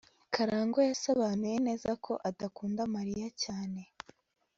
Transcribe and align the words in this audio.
karangwa 0.33 0.81
yasobanuye 0.89 1.57
neza 1.67 1.89
ko 2.05 2.13
adakunda 2.29 2.81
mariya 2.95 3.27
cyane 3.43 3.81